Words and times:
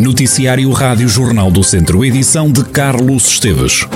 Noticiário 0.00 0.70
Rádio 0.70 1.06
Jornal 1.10 1.50
do 1.50 1.62
Centro, 1.62 2.02
edição 2.02 2.50
de 2.50 2.64
Carlos 2.64 3.26
Esteves. 3.26 3.86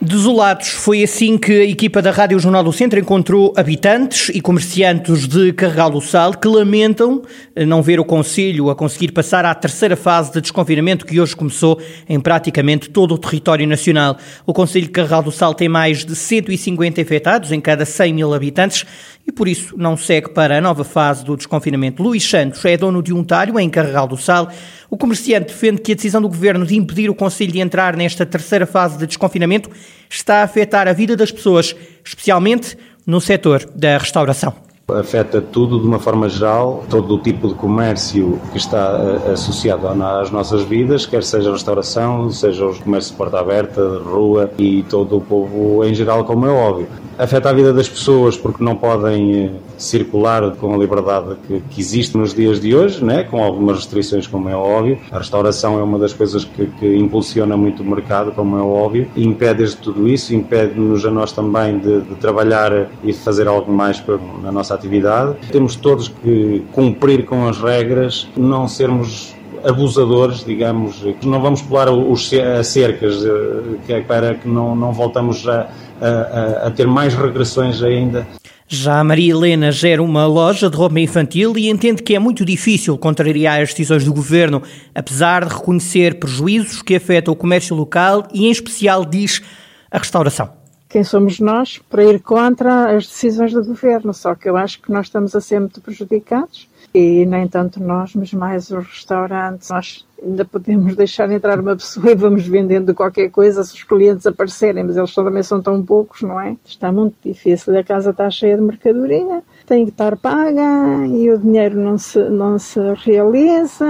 Desolados, 0.00 0.68
foi 0.68 1.02
assim 1.02 1.36
que 1.36 1.52
a 1.52 1.64
equipa 1.64 2.00
da 2.00 2.10
Rádio 2.10 2.38
Jornal 2.38 2.64
do 2.64 2.72
Centro 2.72 2.98
encontrou 2.98 3.52
habitantes 3.54 4.30
e 4.30 4.40
comerciantes 4.40 5.28
de 5.28 5.52
Carregal 5.52 5.90
do 5.90 6.00
Sal 6.00 6.32
que 6.32 6.48
lamentam 6.48 7.22
eh, 7.54 7.66
não 7.66 7.82
ver 7.82 8.00
o 8.00 8.04
Conselho 8.04 8.70
a 8.70 8.74
conseguir 8.74 9.12
passar 9.12 9.44
à 9.44 9.54
terceira 9.54 9.94
fase 9.94 10.32
de 10.32 10.40
desconfinamento 10.40 11.04
que 11.04 11.20
hoje 11.20 11.36
começou 11.36 11.78
em 12.08 12.18
praticamente 12.18 12.88
todo 12.88 13.14
o 13.14 13.18
território 13.18 13.66
nacional. 13.66 14.16
O 14.46 14.54
Conselho 14.54 14.86
de 14.86 14.90
Carregal 14.90 15.22
do 15.22 15.30
Sal 15.30 15.54
tem 15.54 15.68
mais 15.68 16.04
de 16.04 16.16
150 16.16 17.00
infectados 17.00 17.52
em 17.52 17.60
cada 17.60 17.84
100 17.84 18.14
mil 18.14 18.34
habitantes 18.34 18.84
e 19.26 19.30
por 19.30 19.46
isso 19.46 19.76
não 19.76 19.96
segue 19.96 20.30
para 20.30 20.58
a 20.58 20.60
nova 20.60 20.84
fase 20.84 21.24
do 21.24 21.36
desconfinamento. 21.36 22.02
Luís 22.02 22.28
Santos 22.28 22.64
é 22.64 22.76
dono 22.76 23.02
de 23.02 23.12
um 23.12 23.22
talho 23.22 23.58
em 23.58 23.70
Carregal 23.70 24.06
do 24.06 24.16
Sal. 24.16 24.50
O 24.90 24.96
comerciante 24.96 25.52
defende 25.52 25.80
que 25.80 25.92
a 25.92 25.94
decisão 25.94 26.20
do 26.20 26.28
governo 26.28 26.66
de 26.66 26.76
impedir 26.76 27.08
o 27.08 27.14
Conselho 27.14 27.52
de 27.52 27.60
entrar 27.60 27.96
nesta 27.96 28.26
terceira 28.26 28.66
fase 28.66 28.98
de 28.98 29.06
desconfinamento 29.06 29.70
está 30.10 30.40
a 30.40 30.42
afetar 30.42 30.88
a 30.88 30.92
vida 30.92 31.16
das 31.16 31.30
pessoas, 31.30 31.74
especialmente 32.04 32.76
no 33.06 33.20
setor 33.20 33.64
da 33.74 33.96
restauração. 33.98 34.71
Afeta 34.88 35.40
tudo 35.40 35.80
de 35.80 35.86
uma 35.86 35.98
forma 35.98 36.28
geral, 36.28 36.84
todo 36.90 37.14
o 37.14 37.18
tipo 37.18 37.48
de 37.48 37.54
comércio 37.54 38.40
que 38.50 38.58
está 38.58 39.20
eh, 39.26 39.32
associado 39.32 39.86
às 39.86 40.30
nossas 40.30 40.62
vidas, 40.62 41.06
quer 41.06 41.22
seja 41.22 41.52
restauração, 41.52 42.30
seja 42.30 42.66
os 42.66 42.78
comércios 42.78 43.12
de 43.12 43.16
porta 43.16 43.38
aberta, 43.38 43.80
de 43.80 43.98
rua 43.98 44.50
e 44.58 44.82
todo 44.84 45.18
o 45.18 45.20
povo 45.20 45.84
em 45.84 45.94
geral, 45.94 46.24
como 46.24 46.46
é 46.46 46.50
óbvio 46.50 46.88
afeta 47.18 47.50
a 47.50 47.52
vida 47.52 47.72
das 47.72 47.88
pessoas 47.88 48.36
porque 48.36 48.62
não 48.62 48.76
podem 48.76 49.44
eh, 49.44 49.50
circular 49.76 50.50
com 50.56 50.74
a 50.74 50.76
liberdade 50.76 51.36
que, 51.46 51.60
que, 51.70 51.80
existe 51.80 52.16
nos 52.16 52.34
dias 52.34 52.60
de 52.60 52.74
hoje, 52.74 53.04
né? 53.04 53.24
com 53.24 53.42
algumas 53.42 53.78
restrições, 53.78 54.26
como 54.26 54.48
é 54.48 54.56
óbvio. 54.56 54.98
A 55.10 55.18
restauração 55.18 55.78
é 55.78 55.82
uma 55.82 55.98
das 55.98 56.12
coisas 56.12 56.44
que, 56.44 56.66
que 56.66 56.96
impulsiona 56.96 57.56
muito 57.56 57.82
o 57.82 57.86
mercado, 57.86 58.32
como 58.32 58.56
é 58.56 58.62
óbvio, 58.62 59.08
e 59.14 59.24
impede 59.24 59.76
tudo 59.76 60.08
isso, 60.08 60.34
impede-nos 60.34 61.04
a 61.04 61.10
nós 61.10 61.32
também 61.32 61.78
de, 61.78 62.00
de, 62.00 62.14
trabalhar 62.16 62.88
e 63.04 63.12
fazer 63.12 63.46
algo 63.46 63.72
mais 63.72 64.02
na 64.42 64.50
nossa 64.50 64.74
atividade. 64.82 65.36
Temos 65.50 65.76
todos 65.76 66.08
que 66.08 66.64
cumprir 66.72 67.24
com 67.24 67.48
as 67.48 67.58
regras, 67.58 68.28
não 68.36 68.66
sermos 68.66 69.34
abusadores, 69.64 70.44
digamos, 70.44 71.04
não 71.22 71.40
vamos 71.40 71.62
pular 71.62 71.88
os 71.88 72.28
cercas, 72.64 73.24
eh, 73.24 73.94
é 73.94 74.00
para 74.00 74.34
que 74.34 74.48
não, 74.48 74.74
não 74.74 74.92
voltamos 74.92 75.46
a, 75.48 75.68
a, 76.00 76.66
a 76.66 76.70
ter 76.72 76.86
mais 76.86 77.14
regressões 77.14 77.80
ainda. 77.80 78.26
Já 78.66 78.98
a 78.98 79.04
Maria 79.04 79.32
Helena 79.32 79.70
gera 79.70 80.02
uma 80.02 80.26
loja 80.26 80.68
de 80.68 80.76
roupa 80.76 80.98
infantil 80.98 81.56
e 81.56 81.68
entende 81.68 82.02
que 82.02 82.14
é 82.14 82.18
muito 82.18 82.44
difícil 82.44 82.96
contrariar 82.98 83.60
as 83.60 83.68
decisões 83.68 84.04
do 84.04 84.12
governo, 84.12 84.62
apesar 84.94 85.44
de 85.44 85.54
reconhecer 85.54 86.18
prejuízos 86.18 86.82
que 86.82 86.96
afetam 86.96 87.34
o 87.34 87.36
comércio 87.36 87.76
local 87.76 88.26
e, 88.32 88.46
em 88.46 88.50
especial, 88.50 89.04
diz 89.04 89.42
a 89.90 89.98
restauração. 89.98 90.61
Quem 90.92 91.02
somos 91.02 91.40
nós 91.40 91.80
para 91.88 92.04
ir 92.04 92.20
contra 92.20 92.94
as 92.94 93.06
decisões 93.06 93.50
do 93.54 93.64
governo? 93.64 94.12
Só 94.12 94.34
que 94.34 94.46
eu 94.46 94.58
acho 94.58 94.78
que 94.82 94.92
nós 94.92 95.06
estamos 95.06 95.34
a 95.34 95.40
ser 95.40 95.58
muito 95.58 95.80
prejudicados 95.80 96.68
e 96.92 97.24
nem 97.24 97.48
tanto 97.48 97.82
nós, 97.82 98.14
mas 98.14 98.30
mais 98.34 98.70
os 98.70 98.86
restaurantes. 98.86 99.70
Nós 99.70 100.06
ainda 100.22 100.44
podemos 100.44 100.94
deixar 100.94 101.32
entrar 101.32 101.58
uma 101.58 101.74
pessoa 101.76 102.10
e 102.10 102.14
vamos 102.14 102.46
vendendo 102.46 102.94
qualquer 102.94 103.30
coisa 103.30 103.64
se 103.64 103.72
os 103.72 103.82
clientes 103.84 104.26
aparecerem, 104.26 104.84
mas 104.84 104.98
eles 104.98 105.14
também 105.14 105.42
são 105.42 105.62
tão 105.62 105.82
poucos, 105.82 106.20
não 106.20 106.38
é? 106.38 106.58
Está 106.62 106.92
muito 106.92 107.14
difícil. 107.24 107.74
A 107.74 107.82
casa 107.82 108.10
está 108.10 108.28
cheia 108.28 108.56
de 108.56 108.62
mercadoria, 108.62 109.42
tem 109.64 109.86
que 109.86 109.92
estar 109.92 110.14
paga 110.18 111.06
e 111.06 111.30
o 111.30 111.38
dinheiro 111.38 111.80
não 111.80 111.96
se, 111.96 112.18
não 112.28 112.58
se 112.58 112.78
realiza. 113.02 113.86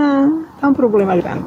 É 0.62 0.66
um 0.68 0.72
problema 0.72 1.16
grande. 1.16 1.46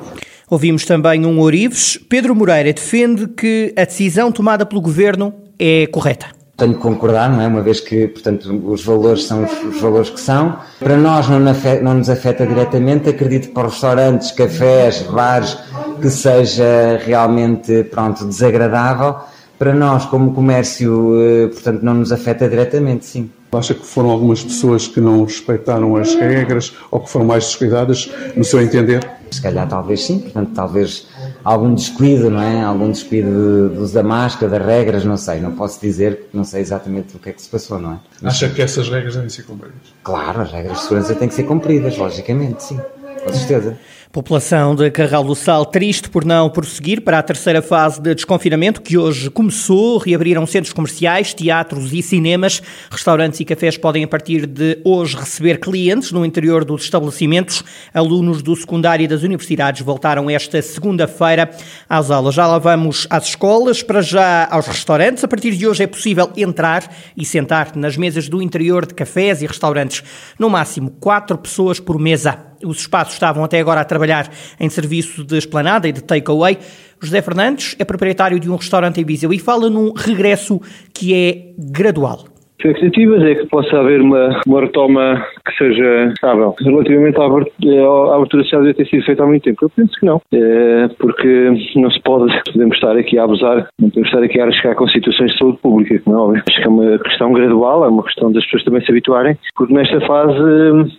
Ouvimos 0.49 0.83
também 0.83 1.25
um 1.25 1.39
Orives. 1.39 1.97
Pedro 2.09 2.35
Moreira 2.35 2.73
defende 2.73 3.25
que 3.29 3.73
a 3.77 3.85
decisão 3.85 4.33
tomada 4.33 4.65
pelo 4.65 4.81
governo 4.81 5.44
é 5.59 5.88
correta 5.88 6.35
tenho 6.57 6.73
que 6.73 6.79
concordar, 6.79 7.29
não 7.29 7.41
é? 7.41 7.47
Uma 7.47 7.61
vez 7.61 7.81
que, 7.81 8.07
portanto, 8.07 8.49
os 8.66 8.83
valores 8.83 9.25
são 9.25 9.43
os, 9.43 9.81
valores 9.81 10.09
que 10.09 10.19
são. 10.19 10.57
Para 10.79 10.95
nós 10.95 11.27
não, 11.27 11.45
afeta, 11.49 11.83
não 11.83 11.95
nos 11.95 12.09
afeta 12.09 12.47
diretamente, 12.47 13.09
acredito 13.09 13.49
que 13.49 13.53
para 13.53 13.67
restaurantes, 13.67 14.31
cafés, 14.31 15.01
bares, 15.03 15.57
que 16.01 16.09
seja 16.09 16.99
realmente, 17.05 17.83
pronto, 17.85 18.25
desagradável. 18.25 19.17
Para 19.59 19.73
nós, 19.73 20.05
como 20.05 20.33
comércio, 20.33 21.15
eh, 21.21 21.47
portanto, 21.47 21.81
não 21.81 21.94
nos 21.95 22.11
afeta 22.11 22.47
diretamente, 22.47 23.05
sim. 23.05 23.29
Acha 23.53 23.73
que 23.73 23.85
foram 23.85 24.09
algumas 24.09 24.44
pessoas 24.44 24.85
que 24.85 24.99
não 24.99 25.23
respeitaram 25.23 25.95
as 25.95 26.13
regras 26.13 26.73
ou 26.91 26.99
que 26.99 27.09
foram 27.09 27.25
mais 27.25 27.45
descuidadas, 27.45 28.11
no 28.35 28.44
seu 28.44 28.61
entender? 28.61 29.09
Se 29.31 29.41
calhar, 29.41 29.65
talvez 29.67 30.03
sim, 30.03 30.19
portanto, 30.19 30.51
talvez 30.53 31.07
algum 31.45 31.75
descuido, 31.75 32.31
não 32.31 32.41
é? 32.41 32.63
Algum 32.63 32.89
descuido 32.89 33.85
de, 33.85 33.94
da 33.94 34.01
máscara, 34.01 34.51
das 34.51 34.66
regras, 34.66 35.06
não 35.06 35.16
sei, 35.16 35.39
não 35.39 35.51
posso 35.51 35.79
dizer, 35.79 36.28
não 36.33 36.44
sei 36.44 36.61
exatamente 36.61 37.16
o 37.16 37.19
que 37.19 37.29
é 37.29 37.33
que 37.33 37.41
se 37.41 37.47
passou, 37.47 37.79
não 37.79 37.94
é? 37.94 38.00
Mas... 38.22 38.33
Acha 38.33 38.50
que 38.50 38.61
essas 38.61 38.89
regras 38.89 39.13
devem 39.13 39.29
ser 39.29 39.44
cumpridas? 39.44 39.94
Claro, 40.03 40.41
as 40.41 40.51
regras 40.51 40.78
de 40.78 40.83
segurança 40.83 41.16
têm 41.16 41.28
que 41.28 41.35
ser 41.35 41.44
cumpridas, 41.44 41.95
logicamente, 41.97 42.63
sim, 42.63 42.79
com 43.25 43.34
certeza. 43.34 43.78
População 44.12 44.75
de 44.75 44.90
Carral 44.91 45.25
do 45.25 45.36
Sal 45.36 45.66
triste 45.66 46.09
por 46.09 46.24
não 46.24 46.50
prosseguir 46.50 47.02
para 47.02 47.19
a 47.19 47.24
terceira 47.24 47.62
fase 47.62 48.00
de 48.00 48.16
desconfinamento 48.16 48.81
que 48.81 48.97
hoje 48.97 49.30
começou. 49.30 49.97
Reabriram 49.97 50.46
centros 50.46 50.72
comerciais, 50.72 51.34
teatros 51.34 51.91
e 51.91 52.02
cinemas. 52.02 52.62
Restaurantes 52.90 53.41
e 53.41 53.46
cafés 53.46 53.78
podem 53.78 54.06
a 54.06 54.08
partir 54.08 54.46
de 54.46 54.80
hoje 54.86 55.18
receber 55.18 55.59
clientes 55.59 56.13
no 56.13 56.25
interior 56.25 56.63
dos 56.63 56.84
estabelecimentos. 56.84 57.62
Alunos 57.94 58.41
do 58.41 58.56
secundário 58.56 59.03
e 59.03 59.08
das 59.08 59.24
universidades 59.24 59.81
voltaram 59.81 60.30
esta 60.30 60.62
segunda-feira 60.62 61.50
às 61.90 62.09
aulas. 62.09 62.36
Já 62.36 62.47
lá 62.47 62.57
vamos 62.57 63.06
às 63.09 63.28
escolas, 63.28 63.84
para 63.84 64.02
já 64.02 64.47
aos 64.50 64.68
restaurantes. 64.68 65.25
A 65.25 65.28
partir 65.28 65.57
de 65.57 65.68
hoje 65.68 65.84
é 65.84 65.88
possível 65.88 66.31
entrar 66.38 66.90
e 67.18 67.25
sentar 67.25 67.75
nas 67.75 67.97
mesas 67.97 68.30
do 68.30 68.42
interior 68.42 68.86
de 68.86 68.94
cafés 68.94 69.42
e 69.42 69.46
restaurantes. 69.46 70.03
No 70.40 70.50
máximo 70.50 70.90
quatro 70.90 71.38
pessoas 71.38 71.81
por 71.81 72.00
mesa. 72.00 72.54
Os 72.63 72.79
espaços 72.79 73.13
estavam 73.13 73.43
até 73.43 73.59
agora 73.59 73.81
a 73.81 73.85
trabalhar 73.85 74.29
em 74.59 74.69
serviço 74.69 75.23
de 75.23 75.38
esplanada 75.38 75.88
e 75.88 75.91
de 75.91 76.03
takeaway. 76.03 76.57
José 77.01 77.21
Fernandes 77.21 77.75
é 77.79 77.85
proprietário 77.85 78.39
de 78.39 78.49
um 78.49 78.55
restaurante 78.55 78.99
em 78.99 79.05
Viseu 79.05 79.33
e 79.33 79.39
fala 79.39 79.69
num 79.69 79.93
regresso 79.93 80.61
que 80.94 81.13
é 81.13 81.53
gradual. 81.57 82.25
As 82.57 82.71
expectativas 82.71 83.21
é 83.23 83.35
que 83.35 83.45
possa 83.47 83.77
haver 83.77 84.01
uma, 84.01 84.41
uma 84.47 84.61
retoma 84.61 85.23
que 85.45 85.55
seja 85.57 86.07
estável. 86.13 86.55
Relativamente 86.59 87.19
à 87.19 87.25
abertura 87.25 88.44
social 88.44 88.61
deve 88.61 88.73
ter 88.73 88.88
sido 88.88 89.03
feita 89.03 89.23
há 89.23 89.27
muito 89.27 89.44
tempo. 89.44 89.65
Eu 89.65 89.69
penso 89.69 89.99
que 89.99 90.05
não, 90.05 90.21
é 90.33 90.88
porque 90.97 91.51
não 91.75 91.91
se 91.91 92.01
pode, 92.01 92.33
podemos 92.51 92.75
estar 92.75 92.97
aqui 92.97 93.19
a 93.19 93.23
abusar, 93.25 93.67
não 93.79 93.89
podemos 93.89 94.09
estar 94.09 94.23
aqui 94.23 94.39
a 94.39 94.45
arriscar 94.45 94.75
com 94.75 94.88
situações 94.88 95.31
de 95.31 95.38
saúde 95.38 95.57
pública, 95.59 95.99
como 95.99 96.15
é 96.15 96.19
óbvio. 96.19 96.44
Acho 96.49 96.61
que 96.61 96.67
é 96.67 96.69
uma 96.69 96.97
questão 96.99 97.33
gradual, 97.33 97.85
é 97.85 97.89
uma 97.89 98.03
questão 98.03 98.31
das 98.31 98.44
pessoas 98.45 98.63
também 98.63 98.83
se 98.83 98.91
habituarem, 98.91 99.38
porque 99.55 99.73
nesta 99.73 99.99
fase 100.07 100.97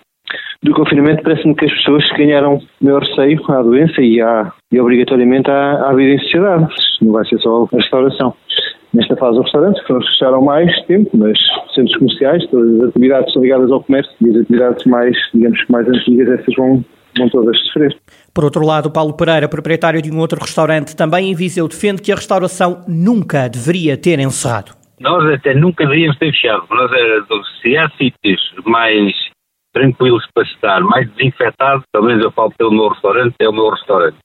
do 0.63 0.73
confinamento 0.73 1.23
parece-me 1.23 1.55
que 1.55 1.67
as 1.67 1.73
pessoas 1.73 2.05
ganharam 2.17 2.61
maior 2.81 3.03
receio 3.03 3.41
à 3.49 3.63
doença 3.63 4.01
e, 4.01 4.21
à, 4.21 4.53
e 4.73 4.81
obrigatoriamente 4.81 5.51
à, 5.51 5.89
à 5.89 5.95
vida 5.95 6.15
em 6.15 6.19
sociedade. 6.19 6.67
Não 7.03 7.13
vai 7.13 7.25
ser 7.27 7.39
só 7.39 7.69
a 7.73 7.77
restauração. 7.77 8.35
Nesta 8.95 9.17
fase, 9.17 9.39
os 9.39 9.45
restaurantes 9.45 9.83
nos 9.89 10.09
fecharam 10.09 10.43
mais 10.43 10.75
tempo, 10.87 11.11
mas 11.15 11.39
centros 11.75 11.97
comerciais, 11.99 12.47
todas 12.51 12.81
as 12.81 12.89
atividades 12.89 13.33
são 13.33 13.43
ligadas 13.43 13.71
ao 13.71 13.83
comércio 13.83 14.13
e 14.23 14.31
as 14.31 14.37
atividades 14.37 14.85
mais, 14.87 15.17
digamos 15.35 15.59
mais 15.69 15.87
antigas, 15.89 16.41
essas 16.41 16.55
vão, 16.55 16.85
vão 17.19 17.29
todas 17.29 17.59
sofrer. 17.67 17.95
Por 18.33 18.45
outro 18.45 18.65
lado, 18.65 18.91
Paulo 18.91 19.15
Pereira, 19.15 19.49
proprietário 19.49 20.01
de 20.01 20.11
um 20.11 20.19
outro 20.19 20.41
restaurante 20.41 20.97
também 20.97 21.31
em 21.31 21.35
Viseu, 21.35 21.69
defende 21.69 22.01
que 22.01 22.11
a 22.11 22.15
restauração 22.15 22.85
nunca 22.89 23.49
deveria 23.49 23.99
ter 23.99 24.19
encerrado. 24.19 24.73
Nós 24.99 25.31
até 25.31 25.55
nunca 25.55 25.85
deveríamos 25.85 26.17
ter 26.17 26.33
fechado. 26.33 26.65
Nós, 26.71 26.91
se 27.61 27.77
há 27.77 27.91
sítios 27.99 28.41
mais 28.65 29.13
tranquilos 29.77 30.27
para 30.33 30.43
estar, 30.45 30.81
mais 30.81 31.07
desinfetado, 31.11 31.83
pelo 31.93 32.07
menos 32.07 32.25
eu 32.25 32.31
falo 32.31 32.51
pelo 32.57 32.73
meu 32.73 32.89
restaurante, 32.89 33.35
é 33.39 33.47
o 33.47 33.53
meu 33.53 33.69
restaurante. 33.69 34.17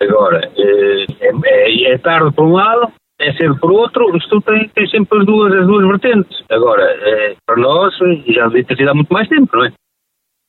Agora, 0.00 0.50
eh, 0.56 1.06
é, 1.20 1.30
é, 1.44 1.92
é 1.92 1.98
tarde 1.98 2.34
por 2.34 2.44
um 2.44 2.54
lado, 2.54 2.92
é 3.20 3.32
cedo 3.34 3.56
por 3.60 3.70
outro, 3.70 4.16
isto 4.16 4.40
tem, 4.40 4.68
tem 4.70 4.88
sempre 4.88 5.20
as 5.20 5.26
duas, 5.26 5.52
as 5.52 5.64
duas 5.64 5.86
vertentes. 5.86 6.42
Agora, 6.50 6.82
é, 6.82 7.36
para 7.46 7.56
nós, 7.56 7.94
já 8.26 8.48
devia 8.48 8.64
ter 8.64 8.76
sido 8.76 8.90
há 8.90 8.94
muito 8.94 9.12
mais 9.12 9.28
tempo, 9.28 9.56
não 9.56 9.64
é? 9.64 9.72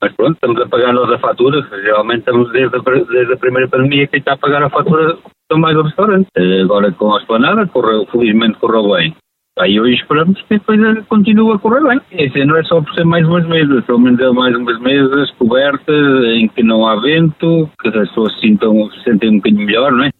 Mas 0.01 0.13
pronto, 0.15 0.33
estamos 0.33 0.59
a 0.59 0.67
pagar 0.67 0.91
nós 0.91 1.11
a 1.11 1.19
fatura, 1.19 1.61
geralmente 1.83 2.19
estamos 2.19 2.51
desde 2.51 2.75
a, 2.75 2.79
desde 2.79 3.33
a 3.33 3.37
primeira 3.37 3.69
pandemia 3.69 4.07
que 4.07 4.17
está 4.17 4.33
a 4.33 4.37
pagar 4.37 4.63
a 4.63 4.69
fatura 4.71 5.17
mais 5.53 5.77
ao 5.77 5.83
restaurante. 5.83 6.27
Eh, 6.35 6.61
agora 6.63 6.91
com 6.93 7.13
a 7.13 7.19
esplanada, 7.19 7.67
correu, 7.67 8.07
felizmente 8.07 8.57
correu 8.57 8.91
bem. 8.91 9.15
Aí 9.57 9.79
hoje 9.79 9.95
esperamos 9.95 10.41
que 10.41 10.55
a 10.55 10.59
coisa 10.59 11.01
continue 11.07 11.55
a 11.55 11.57
correr 11.57 11.81
bem. 11.81 12.01
Esse 12.11 12.43
não 12.43 12.57
é 12.57 12.63
só 12.63 12.81
por 12.81 12.93
ser 12.93 13.05
mais 13.05 13.25
umas 13.25 13.47
mesas, 13.47 13.85
pelo 13.85 13.99
menos 13.99 14.19
é 14.19 14.29
mais 14.29 14.53
umas 14.53 14.77
mesas 14.81 15.31
cobertas, 15.31 16.25
em 16.35 16.49
que 16.49 16.61
não 16.61 16.85
há 16.85 16.97
vento, 16.97 17.69
que 17.81 17.87
as 17.87 17.93
pessoas 17.93 18.33
se, 18.33 18.41
sintam, 18.41 18.91
se 18.91 19.03
sentem 19.03 19.29
um 19.29 19.37
bocadinho 19.37 19.65
melhor, 19.65 19.93
não 19.93 20.03
é? 20.03 20.11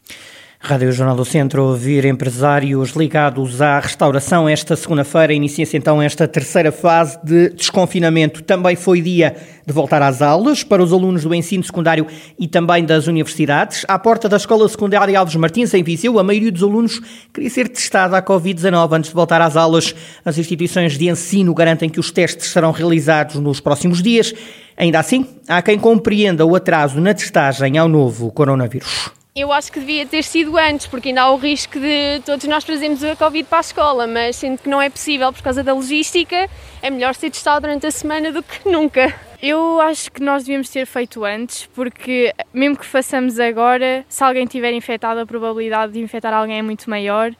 Rádio 0.66 0.92
Jornal 0.92 1.16
do 1.16 1.24
Centro 1.24 1.62
ouvir 1.62 2.06
empresários 2.06 2.90
ligados 2.96 3.62
à 3.62 3.80
restauração. 3.80 4.50
Esta 4.50 4.76
segunda-feira 4.76 5.32
inicia-se 5.32 5.78
então 5.78 6.02
esta 6.02 6.28
terceira 6.28 6.72
fase 6.72 7.20
de 7.24 7.50
desconfinamento. 7.50 8.42
Também 8.42 8.76
foi 8.76 9.00
dia 9.00 9.36
de 9.64 9.72
voltar 9.72 10.02
às 10.02 10.24
aulas 10.24 10.64
para 10.64 10.82
os 10.82 10.92
alunos 10.92 11.24
do 11.24 11.36
ensino 11.36 11.64
secundário 11.64 12.08
e 12.40 12.48
também 12.48 12.84
das 12.84 13.06
universidades. 13.06 13.86
À 13.88 14.00
porta 14.00 14.28
da 14.28 14.38
Escola 14.38 14.68
Secundária 14.68 15.20
Alves 15.20 15.36
Martins, 15.36 15.72
em 15.72 15.84
Viseu, 15.84 16.18
a 16.18 16.24
maioria 16.24 16.52
dos 16.52 16.64
alunos 16.64 17.00
queria 17.32 17.50
ser 17.52 17.70
testada 17.70 18.18
à 18.18 18.24
Covid-19 18.24 18.92
antes 18.92 19.10
de 19.12 19.16
voltar 19.16 19.42
às 19.42 19.56
aulas. 19.56 19.94
As 20.26 20.40
instituições 20.40 20.98
de 20.98 21.08
ensino 21.08 21.54
garantem 21.54 21.88
que 21.88 22.00
os 22.00 22.10
testes 22.10 22.50
serão 22.50 22.72
realizados 22.72 23.36
nos 23.36 23.60
próximos 23.60 24.02
dias. 24.02 24.34
Ainda 24.76 24.98
assim, 24.98 25.28
há 25.48 25.62
quem 25.62 25.78
compreenda 25.78 26.44
o 26.44 26.56
atraso 26.56 27.00
na 27.00 27.14
testagem 27.14 27.78
ao 27.78 27.88
novo 27.88 28.32
coronavírus. 28.32 29.12
Eu 29.38 29.52
acho 29.52 29.70
que 29.70 29.82
devia 29.82 30.06
ter 30.06 30.24
sido 30.24 30.58
antes, 30.58 30.88
porque 30.88 31.10
ainda 31.10 31.24
há 31.24 31.30
o 31.30 31.36
risco 31.36 31.78
de 31.78 32.22
todos 32.26 32.48
nós 32.48 32.64
trazermos 32.64 33.04
a 33.04 33.18
Covid 33.18 33.44
para 33.44 33.58
a 33.58 33.60
escola, 33.60 34.08
mas 34.08 34.38
sendo 34.38 34.60
que 34.60 34.70
não 34.70 34.82
é 34.82 34.90
possível 34.90 35.34
por 35.34 35.42
causa 35.42 35.62
da 35.62 35.74
logística, 35.74 36.50
é 36.82 36.90
melhor 36.90 37.14
ser 37.14 37.30
testado 37.30 37.68
durante 37.68 37.86
a 37.86 37.92
semana 37.92 38.32
do 38.32 38.42
que 38.42 38.70
nunca. 38.70 39.14
Eu 39.42 39.82
acho 39.82 40.10
que 40.10 40.24
nós 40.24 40.46
devíamos 40.46 40.70
ter 40.70 40.86
feito 40.86 41.26
antes, 41.26 41.66
porque 41.76 42.34
mesmo 42.54 42.78
que 42.78 42.86
façamos 42.86 43.38
agora, 43.38 44.06
se 44.08 44.24
alguém 44.24 44.46
tiver 44.46 44.72
infectado, 44.72 45.20
a 45.20 45.26
probabilidade 45.26 45.92
de 45.92 46.00
infectar 46.00 46.34
alguém 46.34 46.60
é 46.60 46.62
muito 46.62 46.90
maior 46.90 47.34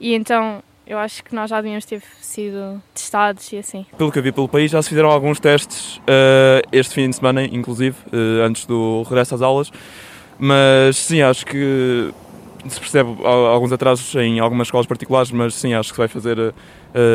e 0.00 0.14
então 0.14 0.62
eu 0.86 0.96
acho 0.96 1.22
que 1.22 1.34
nós 1.34 1.50
já 1.50 1.60
devíamos 1.60 1.84
ter 1.84 2.00
sido 2.18 2.80
testados 2.94 3.52
e 3.52 3.58
assim. 3.58 3.84
Pelo 3.98 4.10
que 4.10 4.18
eu 4.18 4.22
vi 4.22 4.32
pelo 4.32 4.48
país, 4.48 4.70
já 4.70 4.80
se 4.80 4.88
fizeram 4.88 5.10
alguns 5.10 5.38
testes 5.38 5.98
uh, 5.98 6.66
este 6.72 6.94
fim 6.94 7.10
de 7.10 7.16
semana, 7.16 7.44
inclusive, 7.44 7.94
uh, 8.06 8.42
antes 8.42 8.64
do 8.64 9.02
regresso 9.02 9.34
às 9.34 9.42
aulas. 9.42 9.70
Mas 10.38 10.96
sim, 10.96 11.22
acho 11.22 11.46
que 11.46 12.12
se 12.68 12.80
percebe 12.80 13.10
alguns 13.24 13.72
atrasos 13.72 14.14
em 14.16 14.40
algumas 14.40 14.66
escolas 14.66 14.86
particulares, 14.86 15.30
mas 15.30 15.54
sim, 15.54 15.74
acho 15.74 15.92
que 15.92 15.98
vai 15.98 16.08
fazer 16.08 16.38
uh, 16.38 16.52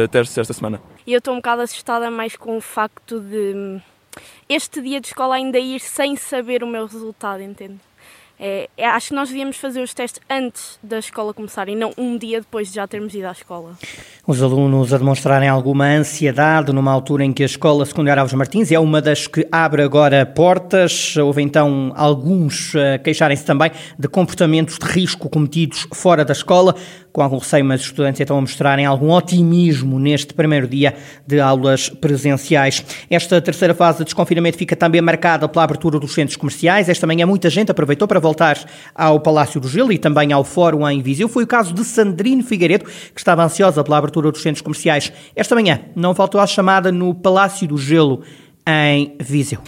testes 0.09 0.37
esta 0.37 0.53
semana. 0.53 0.81
E 1.05 1.13
eu 1.13 1.19
estou 1.19 1.33
um 1.33 1.37
bocado 1.37 1.61
assustada 1.61 2.09
mais 2.09 2.35
com 2.35 2.57
o 2.57 2.61
facto 2.61 3.19
de 3.19 3.53
hum, 3.55 3.81
este 4.47 4.81
dia 4.81 4.99
de 4.99 5.07
escola 5.07 5.35
ainda 5.35 5.59
ir 5.59 5.79
sem 5.79 6.15
saber 6.15 6.63
o 6.63 6.67
meu 6.67 6.85
resultado, 6.85 7.41
entende? 7.41 7.79
É, 8.43 8.67
é, 8.75 8.87
acho 8.87 9.09
que 9.09 9.13
nós 9.13 9.29
devíamos 9.29 9.57
fazer 9.57 9.83
os 9.83 9.93
testes 9.93 10.19
antes 10.27 10.79
da 10.81 10.97
escola 10.97 11.31
começar 11.31 11.69
e 11.69 11.75
não 11.75 11.93
um 11.95 12.17
dia 12.17 12.39
depois 12.39 12.69
de 12.69 12.73
já 12.73 12.87
termos 12.87 13.13
ido 13.13 13.27
à 13.27 13.31
escola. 13.31 13.77
Os 14.25 14.41
alunos 14.41 14.91
a 14.91 14.97
demonstrarem 14.97 15.47
alguma 15.47 15.85
ansiedade 15.85 16.73
numa 16.73 16.91
altura 16.91 17.23
em 17.23 17.31
que 17.31 17.43
a 17.43 17.45
Escola 17.45 17.85
Secundária 17.85 18.19
Alves 18.19 18.33
Martins 18.33 18.71
é 18.71 18.79
uma 18.79 18.99
das 18.99 19.27
que 19.27 19.47
abre 19.51 19.83
agora 19.83 20.25
portas. 20.25 21.15
Houve 21.17 21.43
então 21.43 21.93
alguns 21.95 22.73
a 22.75 22.97
queixarem-se 22.97 23.45
também 23.45 23.69
de 23.99 24.07
comportamentos 24.07 24.79
de 24.79 24.85
risco 24.87 25.29
cometidos 25.29 25.87
fora 25.93 26.25
da 26.25 26.33
escola 26.33 26.75
com 27.11 27.21
algum 27.21 27.37
receio, 27.37 27.65
mas 27.65 27.81
os 27.81 27.87
estudantes 27.87 28.21
então 28.21 28.37
a 28.37 28.41
mostrarem 28.41 28.85
algum 28.85 29.11
otimismo 29.11 29.99
neste 29.99 30.33
primeiro 30.33 30.67
dia 30.67 30.95
de 31.25 31.39
aulas 31.39 31.89
presenciais. 31.89 32.83
Esta 33.09 33.41
terceira 33.41 33.73
fase 33.73 33.99
de 33.99 34.05
desconfinamento 34.05 34.57
fica 34.57 34.75
também 34.75 35.01
marcada 35.01 35.47
pela 35.47 35.63
abertura 35.63 35.99
dos 35.99 36.13
centros 36.13 36.37
comerciais. 36.37 36.89
Esta 36.89 37.05
manhã 37.05 37.25
muita 37.25 37.49
gente 37.49 37.71
aproveitou 37.71 38.07
para 38.07 38.19
voltar 38.19 38.57
ao 38.95 39.19
Palácio 39.19 39.59
do 39.59 39.67
Gelo 39.67 39.91
e 39.91 39.97
também 39.97 40.31
ao 40.31 40.43
Fórum 40.43 40.87
em 40.87 41.01
Viseu. 41.01 41.27
Foi 41.27 41.43
o 41.43 41.47
caso 41.47 41.73
de 41.73 41.83
Sandrine 41.83 42.43
Figueiredo, 42.43 42.85
que 42.85 43.19
estava 43.19 43.43
ansiosa 43.43 43.83
pela 43.83 43.97
abertura 43.97 44.31
dos 44.31 44.41
centros 44.41 44.61
comerciais. 44.61 45.11
Esta 45.35 45.55
manhã 45.55 45.81
não 45.95 46.15
faltou 46.15 46.39
à 46.39 46.47
chamada 46.47 46.91
no 46.91 47.13
Palácio 47.13 47.67
do 47.67 47.77
Gelo 47.77 48.21
em 48.67 49.15
Viseu 49.19 49.59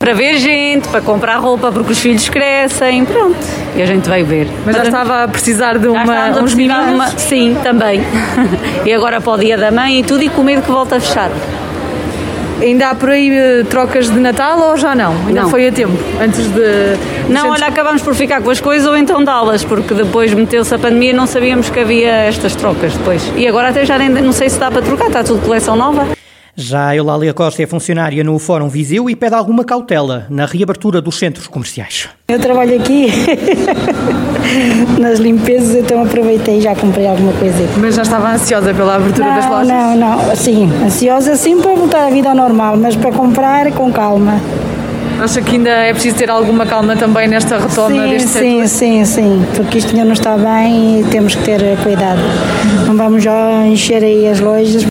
para 0.00 0.14
ver 0.14 0.38
gente, 0.38 0.88
para 0.88 1.02
comprar 1.02 1.36
roupa 1.36 1.70
porque 1.70 1.92
os 1.92 1.98
filhos 1.98 2.26
crescem, 2.26 3.04
pronto. 3.04 3.36
E 3.76 3.82
a 3.82 3.84
gente 3.84 4.08
veio 4.08 4.24
ver. 4.24 4.48
Mas 4.64 4.74
já 4.74 4.84
estava 4.84 5.24
a 5.24 5.28
precisar 5.28 5.76
de 5.76 5.88
uma, 5.88 6.40
uns 6.40 6.54
mimos? 6.54 6.88
Uma, 6.88 7.08
sim, 7.08 7.54
também. 7.62 8.00
e 8.86 8.94
agora 8.94 9.20
para 9.20 9.32
o 9.32 9.36
dia 9.36 9.58
da 9.58 9.70
mãe 9.70 10.00
e 10.00 10.02
tudo 10.02 10.24
e 10.24 10.30
com 10.30 10.42
medo 10.42 10.62
que 10.62 10.70
volte 10.70 10.94
a 10.94 11.00
fechar. 11.00 11.30
Ainda 12.62 12.88
há 12.88 12.94
por 12.94 13.10
aí 13.10 13.30
uh, 13.30 13.64
trocas 13.66 14.08
de 14.08 14.18
Natal 14.18 14.58
ou 14.70 14.76
já 14.78 14.94
não? 14.94 15.12
Ainda 15.26 15.42
não. 15.42 15.50
foi 15.50 15.68
a 15.68 15.72
tempo, 15.72 15.92
antes 16.18 16.46
de... 16.46 16.96
Não, 17.28 17.50
olha, 17.50 17.66
acabamos 17.66 18.00
por 18.00 18.14
ficar 18.14 18.40
com 18.40 18.48
as 18.48 18.60
coisas 18.60 18.88
ou 18.88 18.96
então 18.96 19.22
dá-las, 19.22 19.64
porque 19.64 19.92
depois 19.92 20.32
meteu-se 20.32 20.74
a 20.74 20.78
pandemia 20.78 21.10
e 21.10 21.12
não 21.12 21.26
sabíamos 21.26 21.68
que 21.68 21.78
havia 21.78 22.10
estas 22.10 22.56
trocas 22.56 22.94
depois. 22.94 23.30
E 23.36 23.46
agora 23.46 23.68
até 23.68 23.84
já 23.84 23.98
nem, 23.98 24.08
não 24.08 24.32
sei 24.32 24.48
se 24.48 24.58
dá 24.58 24.70
para 24.70 24.80
trocar, 24.80 25.08
está 25.08 25.22
tudo 25.22 25.44
coleção 25.44 25.76
nova. 25.76 26.19
Já 26.60 26.88
a 26.88 26.96
Eulália 26.96 27.32
Costa 27.32 27.62
é 27.62 27.66
funcionária 27.66 28.22
no 28.22 28.38
Fórum 28.38 28.68
Viseu 28.68 29.08
e 29.08 29.16
pede 29.16 29.34
alguma 29.34 29.64
cautela 29.64 30.26
na 30.28 30.44
reabertura 30.44 31.00
dos 31.00 31.18
centros 31.18 31.46
comerciais. 31.46 32.10
Eu 32.28 32.38
trabalho 32.38 32.78
aqui 32.78 33.06
nas 35.00 35.18
limpezas, 35.18 35.74
então 35.74 36.02
aproveitei 36.02 36.58
e 36.58 36.60
já 36.60 36.74
comprei 36.74 37.06
alguma 37.06 37.32
coisa. 37.32 37.66
Mas 37.78 37.94
já 37.94 38.02
estava 38.02 38.32
ansiosa 38.32 38.74
pela 38.74 38.96
abertura 38.96 39.26
não, 39.26 39.36
das 39.36 39.48
lojas? 39.48 39.68
Não, 39.68 39.96
não, 39.96 40.36
sim, 40.36 40.70
ansiosa 40.84 41.34
sim 41.34 41.62
para 41.62 41.74
voltar 41.74 42.08
à 42.08 42.10
vida 42.10 42.28
ao 42.28 42.34
normal, 42.34 42.76
mas 42.76 42.94
para 42.94 43.10
comprar 43.10 43.72
com 43.72 43.90
calma. 43.90 44.38
Acha 45.18 45.40
que 45.40 45.56
ainda 45.56 45.70
é 45.70 45.94
preciso 45.94 46.16
ter 46.16 46.28
alguma 46.28 46.66
calma 46.66 46.94
também 46.94 47.26
nesta 47.26 47.58
retoma 47.58 48.04
sim, 48.04 48.10
deste 48.10 48.28
sim, 48.28 48.38
setor? 48.38 48.68
Sim, 48.68 49.04
sim, 49.04 49.04
sim, 49.04 49.46
porque 49.56 49.78
isto 49.78 49.92
ainda 49.92 50.04
não 50.04 50.12
está 50.12 50.36
bem 50.36 51.00
e 51.00 51.04
temos 51.04 51.34
que 51.34 51.42
ter 51.42 51.60
cuidado. 51.82 52.20
Não 52.86 52.94
vamos 52.94 53.22
já 53.22 53.66
encher 53.66 54.04
aí 54.04 54.28
as 54.28 54.40
lojas 54.40 54.89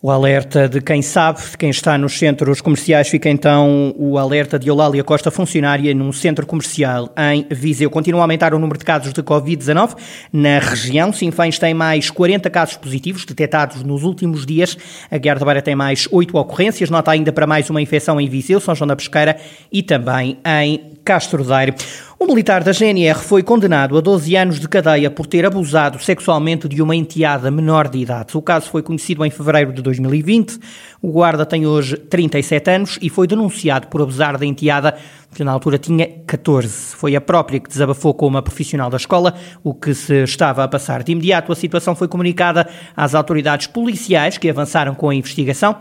o 0.00 0.12
alerta 0.12 0.68
de 0.68 0.80
quem 0.80 1.02
sabe, 1.02 1.40
de 1.40 1.58
quem 1.58 1.70
está 1.70 1.98
nos 1.98 2.16
centros 2.16 2.60
comerciais, 2.60 3.08
fica 3.08 3.28
então 3.28 3.92
o 3.98 4.16
alerta 4.16 4.56
de 4.56 4.68
Eulália 4.68 5.02
Costa, 5.02 5.28
funcionária 5.28 5.92
num 5.92 6.12
centro 6.12 6.46
comercial 6.46 7.12
em 7.16 7.46
Viseu. 7.50 7.90
Continua 7.90 8.20
a 8.20 8.24
aumentar 8.24 8.54
o 8.54 8.60
número 8.60 8.78
de 8.78 8.84
casos 8.84 9.12
de 9.12 9.22
Covid-19 9.22 9.96
na 10.32 10.60
região. 10.60 11.12
Sinfãs 11.12 11.58
tem 11.58 11.74
mais 11.74 12.10
40 12.10 12.48
casos 12.48 12.76
positivos 12.76 13.24
detectados 13.24 13.82
nos 13.82 14.04
últimos 14.04 14.46
dias. 14.46 14.78
A 15.10 15.18
Guerra 15.18 15.40
da 15.40 15.44
Beira 15.44 15.62
tem 15.62 15.74
mais 15.74 16.06
8 16.12 16.36
ocorrências. 16.36 16.90
Nota 16.90 17.10
ainda 17.10 17.32
para 17.32 17.46
mais 17.46 17.68
uma 17.68 17.82
infecção 17.82 18.20
em 18.20 18.28
Viseu, 18.28 18.60
São 18.60 18.76
João 18.76 18.86
da 18.86 18.94
Pesqueira 18.94 19.36
e 19.72 19.82
também 19.82 20.38
em 20.46 20.92
Castro 21.04 21.42
Daire. 21.42 21.74
Um 22.20 22.26
militar 22.26 22.64
da 22.64 22.72
GNR 22.72 23.20
foi 23.20 23.44
condenado 23.44 23.96
a 23.96 24.00
12 24.00 24.34
anos 24.34 24.58
de 24.58 24.68
cadeia 24.68 25.08
por 25.08 25.24
ter 25.24 25.46
abusado 25.46 26.02
sexualmente 26.02 26.68
de 26.68 26.82
uma 26.82 26.96
enteada 26.96 27.48
menor 27.48 27.86
de 27.86 27.98
idade. 27.98 28.36
O 28.36 28.42
caso 28.42 28.68
foi 28.68 28.82
conhecido 28.82 29.24
em 29.24 29.30
fevereiro 29.30 29.72
de 29.72 29.80
2020. 29.80 30.58
O 31.00 31.12
guarda 31.12 31.46
tem 31.46 31.64
hoje 31.64 31.96
37 31.96 32.70
anos 32.70 32.98
e 33.00 33.08
foi 33.08 33.28
denunciado 33.28 33.86
por 33.86 34.02
abusar 34.02 34.36
da 34.36 34.44
enteada, 34.44 34.98
que 35.32 35.44
na 35.44 35.52
altura 35.52 35.78
tinha 35.78 36.08
14. 36.26 36.96
Foi 36.96 37.14
a 37.14 37.20
própria 37.20 37.60
que 37.60 37.68
desabafou 37.68 38.12
com 38.12 38.26
uma 38.26 38.42
profissional 38.42 38.90
da 38.90 38.96
escola 38.96 39.36
o 39.62 39.72
que 39.72 39.94
se 39.94 40.24
estava 40.24 40.64
a 40.64 40.68
passar. 40.68 41.04
De 41.04 41.12
imediato, 41.12 41.52
a 41.52 41.56
situação 41.56 41.94
foi 41.94 42.08
comunicada 42.08 42.68
às 42.96 43.14
autoridades 43.14 43.68
policiais 43.68 44.36
que 44.36 44.50
avançaram 44.50 44.92
com 44.92 45.08
a 45.08 45.14
investigação. 45.14 45.76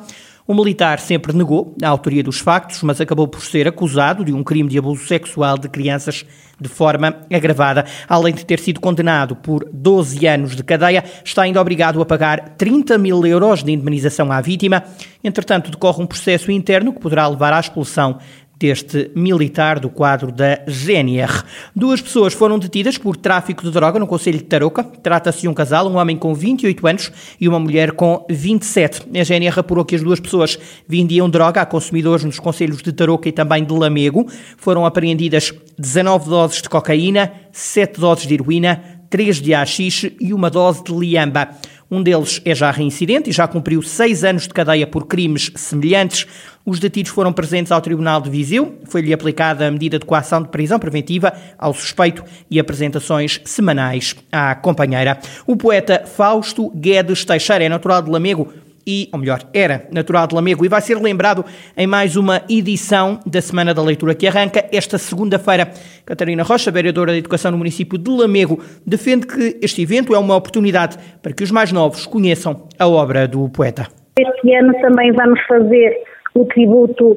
O 0.47 0.53
militar 0.53 1.01
sempre 1.01 1.35
negou 1.35 1.75
a 1.83 1.89
autoria 1.89 2.23
dos 2.23 2.39
factos, 2.39 2.81
mas 2.81 3.01
acabou 3.01 3.27
por 3.27 3.41
ser 3.41 3.67
acusado 3.67 4.23
de 4.23 4.31
um 4.31 4.41
crime 4.41 4.69
de 4.69 4.77
abuso 4.77 5.05
sexual 5.05 5.57
de 5.57 5.67
crianças 5.67 6.25
de 6.57 6.69
forma 6.69 7.17
agravada. 7.29 7.83
Além 8.07 8.33
de 8.33 8.45
ter 8.45 8.57
sido 8.61 8.79
condenado 8.79 9.35
por 9.35 9.67
12 9.73 10.25
anos 10.25 10.55
de 10.55 10.63
cadeia, 10.63 11.03
está 11.21 11.41
ainda 11.41 11.59
obrigado 11.59 12.01
a 12.01 12.05
pagar 12.05 12.55
30 12.57 12.97
mil 12.97 13.25
euros 13.25 13.61
de 13.61 13.73
indemnização 13.73 14.31
à 14.31 14.39
vítima. 14.39 14.85
Entretanto, 15.21 15.69
decorre 15.69 16.01
um 16.01 16.07
processo 16.07 16.49
interno 16.49 16.93
que 16.93 17.01
poderá 17.01 17.27
levar 17.27 17.51
à 17.51 17.59
expulsão 17.59 18.17
deste 18.59 19.11
militar 19.15 19.79
do 19.79 19.89
quadro 19.89 20.31
da 20.31 20.59
GNR. 20.67 21.43
Duas 21.75 22.01
pessoas 22.01 22.33
foram 22.33 22.57
detidas 22.57 22.97
por 22.97 23.15
tráfico 23.15 23.63
de 23.63 23.71
droga 23.71 23.99
no 23.99 24.07
Conselho 24.07 24.39
de 24.39 24.45
Tarouca. 24.45 24.83
Trata-se 24.83 25.41
de 25.41 25.47
um 25.47 25.53
casal, 25.53 25.87
um 25.87 25.97
homem 25.97 26.17
com 26.17 26.33
28 26.33 26.87
anos 26.87 27.11
e 27.39 27.47
uma 27.47 27.59
mulher 27.59 27.91
com 27.91 28.25
27. 28.29 29.07
A 29.19 29.23
GNR 29.23 29.59
apurou 29.59 29.85
que 29.85 29.95
as 29.95 30.01
duas 30.01 30.19
pessoas 30.19 30.57
vendiam 30.87 31.29
droga 31.29 31.61
a 31.61 31.65
consumidores 31.65 32.23
nos 32.25 32.39
Conselhos 32.39 32.81
de 32.81 32.91
Tarouca 32.91 33.29
e 33.29 33.31
também 33.31 33.63
de 33.63 33.73
Lamego. 33.73 34.27
Foram 34.57 34.85
apreendidas 34.85 35.53
19 35.77 36.29
doses 36.29 36.61
de 36.61 36.69
cocaína, 36.69 37.31
7 37.51 37.99
doses 37.99 38.27
de 38.27 38.33
heroína, 38.33 38.97
3 39.09 39.41
de 39.41 39.53
haxixe 39.53 40.15
e 40.19 40.33
uma 40.33 40.49
dose 40.49 40.83
de 40.83 40.93
liamba. 40.93 41.49
Um 41.89 42.03
deles 42.03 42.41
é 42.43 42.53
já 42.53 42.69
reincidente 42.69 43.29
e 43.29 43.33
já 43.33 43.47
cumpriu 43.47 43.81
seis 43.81 44.25
anos 44.25 44.43
de 44.43 44.49
cadeia 44.49 44.85
por 44.85 45.07
crimes 45.07 45.49
semelhantes. 45.55 46.27
Os 46.65 46.79
detidos 46.79 47.11
foram 47.11 47.31
presentes 47.31 47.71
ao 47.71 47.79
Tribunal 47.79 48.19
de 48.19 48.29
Viseu. 48.29 48.77
Foi-lhe 48.83 49.13
aplicada 49.13 49.65
a 49.65 49.71
medida 49.71 49.97
de 49.97 50.05
coação 50.05 50.41
de 50.41 50.49
prisão 50.49 50.77
preventiva 50.79 51.31
ao 51.57 51.73
suspeito 51.73 52.25
e 52.51 52.59
apresentações 52.59 53.39
semanais 53.45 54.15
à 54.29 54.53
companheira. 54.53 55.17
O 55.45 55.55
poeta 55.55 56.03
Fausto 56.05 56.69
Guedes 56.71 57.23
Teixeira 57.23 57.63
é 57.63 57.69
natural 57.69 58.01
de 58.01 58.11
Lamego 58.11 58.51
e, 58.87 59.09
ou 59.11 59.19
melhor, 59.19 59.41
era 59.53 59.85
natural 59.91 60.25
de 60.25 60.33
Lamego 60.33 60.65
e 60.65 60.69
vai 60.69 60.79
ser 60.79 60.95
lembrado 60.95 61.43
em 61.75 61.85
mais 61.85 62.15
uma 62.15 62.41
edição 62.49 63.19
da 63.25 63.41
Semana 63.41 63.73
da 63.73 63.83
Leitura 63.83 64.15
que 64.15 64.25
arranca 64.25 64.65
esta 64.71 64.97
segunda-feira. 64.97 65.69
Catarina 66.05 66.41
Rocha, 66.43 66.71
vereadora 66.71 67.11
de 67.11 67.19
Educação 67.19 67.51
no 67.51 67.57
município 67.57 67.97
de 67.97 68.09
Lamego, 68.09 68.63
defende 68.85 69.27
que 69.27 69.59
este 69.61 69.81
evento 69.81 70.15
é 70.15 70.17
uma 70.17 70.35
oportunidade 70.35 70.97
para 71.21 71.33
que 71.33 71.43
os 71.43 71.51
mais 71.51 71.73
novos 71.73 72.05
conheçam 72.05 72.67
a 72.79 72.87
obra 72.87 73.27
do 73.27 73.49
poeta. 73.49 73.87
Este 74.17 74.55
ano 74.55 74.73
também 74.81 75.11
vamos 75.11 75.39
fazer 75.47 75.95
o 76.41 76.45
tributo 76.45 77.15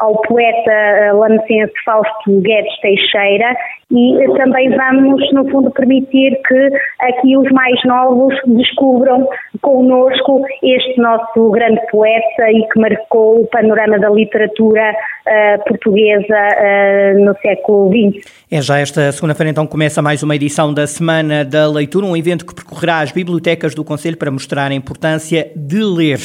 ao 0.00 0.20
poeta 0.22 1.12
lamecense 1.12 1.72
Fausto 1.84 2.40
Guedes 2.40 2.80
Teixeira 2.80 3.56
e 3.90 4.18
também 4.36 4.68
vamos, 4.76 5.32
no 5.32 5.48
fundo, 5.50 5.70
permitir 5.70 6.38
que 6.46 6.70
aqui 7.00 7.36
os 7.38 7.50
mais 7.50 7.82
novos 7.86 8.34
descubram 8.46 9.26
connosco 9.62 10.44
este 10.62 11.00
nosso 11.00 11.50
grande 11.50 11.80
poeta 11.90 12.50
e 12.50 12.68
que 12.70 12.78
marcou 12.78 13.40
o 13.40 13.46
panorama 13.46 13.98
da 13.98 14.10
literatura 14.10 14.92
uh, 14.92 15.64
portuguesa 15.66 16.36
uh, 16.36 17.24
no 17.24 17.34
século 17.38 17.90
XX. 17.90 18.30
É 18.50 18.60
já 18.60 18.78
esta 18.78 19.10
segunda-feira 19.10 19.50
então 19.50 19.66
começa 19.66 20.02
mais 20.02 20.22
uma 20.22 20.36
edição 20.36 20.74
da 20.74 20.86
Semana 20.86 21.42
da 21.42 21.66
Leitura, 21.66 22.04
um 22.04 22.16
evento 22.16 22.44
que 22.44 22.54
percorrerá 22.54 22.98
as 22.98 23.10
bibliotecas 23.10 23.74
do 23.74 23.82
Conselho 23.82 24.18
para 24.18 24.30
mostrar 24.30 24.70
a 24.70 24.74
importância 24.74 25.50
de 25.56 25.82
ler. 25.82 26.18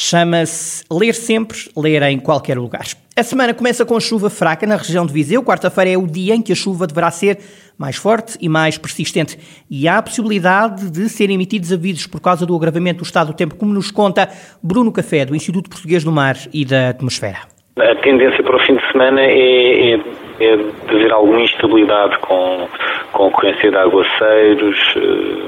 Chama-se 0.00 0.84
Ler 0.92 1.12
Sempre, 1.12 1.58
Ler 1.76 2.04
em 2.04 2.20
Qualquer 2.20 2.56
Lugar. 2.56 2.84
A 3.16 3.22
semana 3.24 3.52
começa 3.52 3.84
com 3.84 3.98
chuva 3.98 4.30
fraca 4.30 4.64
na 4.64 4.76
região 4.76 5.04
de 5.04 5.12
Viseu. 5.12 5.42
Quarta-feira 5.42 5.90
é 5.90 5.98
o 5.98 6.06
dia 6.06 6.36
em 6.36 6.40
que 6.40 6.52
a 6.52 6.54
chuva 6.54 6.86
deverá 6.86 7.10
ser 7.10 7.38
mais 7.76 7.96
forte 7.96 8.38
e 8.40 8.48
mais 8.48 8.78
persistente. 8.78 9.36
E 9.68 9.88
há 9.88 9.98
a 9.98 10.02
possibilidade 10.02 10.88
de 10.88 11.08
serem 11.08 11.34
emitidos 11.34 11.72
avisos 11.72 12.06
por 12.06 12.20
causa 12.20 12.46
do 12.46 12.54
agravamento 12.54 12.98
do 12.98 13.04
estado 13.04 13.32
do 13.32 13.36
tempo, 13.36 13.56
como 13.56 13.72
nos 13.72 13.90
conta 13.90 14.28
Bruno 14.62 14.92
Café, 14.92 15.24
do 15.24 15.34
Instituto 15.34 15.68
Português 15.68 16.04
do 16.04 16.12
Mar 16.12 16.36
e 16.54 16.64
da 16.64 16.90
Atmosfera. 16.90 17.38
A 17.76 17.96
tendência 17.96 18.40
para 18.44 18.54
o 18.54 18.60
fim 18.60 18.76
de 18.76 18.92
semana 18.92 19.20
é, 19.20 19.94
é, 19.94 20.00
é 20.38 20.56
de 20.56 20.94
haver 20.94 21.12
alguma 21.12 21.40
instabilidade 21.40 22.16
com, 22.20 22.68
com 23.12 23.26
ocorrência 23.26 23.68
de 23.68 23.76
aguaceiros, 23.76 24.78
eh, 24.96 25.47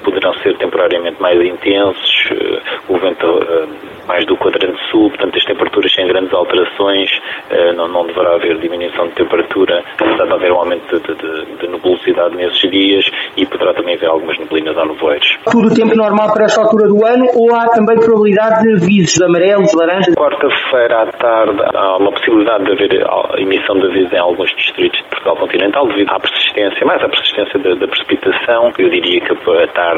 poderão 0.00 0.32
ser 0.42 0.56
temporariamente 0.58 1.20
mais 1.20 1.40
intensos, 1.40 2.28
eh, 2.30 2.60
o 2.88 2.98
vento 2.98 3.26
eh, 3.26 3.66
mais 4.06 4.26
do 4.26 4.36
quadrante 4.36 4.78
sul, 4.90 5.08
portanto 5.10 5.36
as 5.36 5.44
temperaturas 5.44 5.92
sem 5.92 6.06
grandes 6.06 6.32
alterações, 6.32 7.10
eh, 7.50 7.72
não, 7.72 7.88
não 7.88 8.06
deverá 8.06 8.34
haver 8.34 8.58
diminuição 8.58 9.06
de 9.08 9.14
temperatura, 9.14 9.82
apesar 9.98 10.26
de 10.26 10.32
haver 10.32 10.52
um 10.52 10.58
aumento 10.58 11.00
de, 11.00 11.14
de, 11.14 11.56
de 11.56 11.68
nebulosidade 11.68 12.36
nesses 12.36 12.70
dias 12.70 13.04
e 13.36 13.46
poderá 13.46 13.74
também 13.74 13.94
haver 13.94 14.08
algumas 14.08 14.38
neblinas 14.38 14.76
ou 14.76 14.86
nevoeiros. 14.86 15.28
Tudo 15.50 15.68
o 15.68 15.74
tempo 15.74 15.94
normal 15.96 16.32
para 16.32 16.44
esta 16.44 16.60
altura 16.60 16.88
do 16.88 17.04
ano 17.04 17.26
ou 17.34 17.54
há 17.54 17.68
também 17.68 17.98
probabilidade 17.98 18.62
de 18.62 18.74
avisos 18.76 19.20
amarelos, 19.22 19.72
laranjas? 19.74 20.14
Quarta-feira 20.14 21.02
à 21.02 21.06
tarde 21.06 21.62
há 21.74 21.96
uma 21.96 22.12
possibilidade 22.12 22.64
de 22.64 22.72
haver 22.72 23.06
emissão 23.38 23.76
de 23.78 23.86
avisos 23.86 24.12
em 24.12 24.18
alguns 24.18 24.50
distritos 24.56 24.98
de 24.98 25.08
Portugal 25.08 25.36
continental 25.36 25.86
devido 25.88 26.10
à 26.10 26.20
persistência, 26.20 26.86
mais 26.86 27.02
à 27.02 27.08
persistência 27.08 27.58
da, 27.58 27.74
da 27.74 27.86
precipitação. 27.86 28.72
Eu 28.78 28.90
diria 28.90 29.20
que 29.20 29.32
a 29.32 29.66
tarde, 29.68 29.89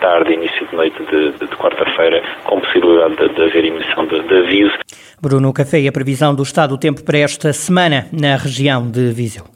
tarde 0.00 0.32
início 0.32 0.66
de 0.68 0.76
noite 0.76 0.98
de, 1.10 1.32
de, 1.32 1.46
de 1.46 1.56
quarta-feira 1.56 2.22
com 2.44 2.60
possibilidade 2.60 3.16
de, 3.16 3.34
de 3.34 3.42
haver 3.42 3.64
emissão 3.64 4.06
de, 4.06 4.20
de 4.22 4.34
aviso. 4.34 4.78
Bruno 5.20 5.52
Café 5.52 5.86
a 5.86 5.92
previsão 5.92 6.34
do 6.34 6.42
estado 6.42 6.70
do 6.70 6.78
tempo 6.78 7.02
para 7.02 7.18
esta 7.18 7.52
semana 7.52 8.06
na 8.12 8.36
região 8.36 8.90
de 8.90 9.12
Viseu. 9.12 9.55